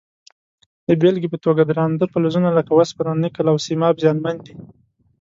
د 0.87 0.89
بیلګې 1.01 1.27
په 1.31 1.37
توګه 1.45 1.61
درانده 1.69 2.05
فلزونه 2.13 2.49
لکه 2.57 2.71
وسپنه، 2.73 3.13
نکل 3.23 3.45
او 3.51 3.57
سیماب 3.67 3.95
زیانمن 4.01 4.35
دي. 4.45 4.53